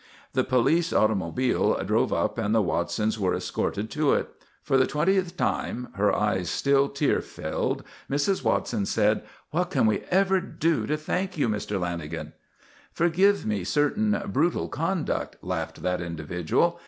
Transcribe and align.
The 0.33 0.43
police 0.43 0.91
automobile 0.91 1.75
drove 1.85 2.11
up 2.11 2.39
and 2.39 2.55
the 2.55 2.61
Watsons 2.63 3.19
were 3.19 3.35
escorted 3.35 3.91
to 3.91 4.13
it. 4.13 4.29
For 4.63 4.75
the 4.75 4.87
twentieth 4.87 5.37
time, 5.37 5.89
her 5.93 6.11
eyes 6.15 6.49
still 6.49 6.89
tear 6.89 7.21
filled, 7.21 7.83
Mrs. 8.09 8.43
Watson 8.43 8.87
said: 8.87 9.21
"What 9.51 9.69
can 9.69 9.85
we 9.85 9.99
ever 10.09 10.41
do 10.41 10.87
to 10.87 10.97
thank 10.97 11.37
you, 11.37 11.47
Mr. 11.47 11.79
Lanagan?" 11.79 12.31
"Forgive 12.91 13.45
me 13.45 13.63
certain 13.63 14.19
brutal 14.25 14.69
conduct," 14.69 15.35
laughed 15.43 15.83
that 15.83 16.01
individual. 16.01 16.79